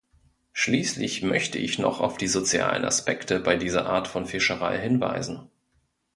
Schließlich 0.53 1.21
möchte 1.21 1.59
ich 1.59 1.77
noch 1.77 1.99
auf 1.99 2.17
die 2.17 2.25
sozialen 2.25 2.85
Aspekte 2.85 3.39
bei 3.39 3.55
dieser 3.55 3.85
Art 3.85 4.07
von 4.07 4.25
Fischerei 4.25 4.79
hinweisen. 4.79 5.47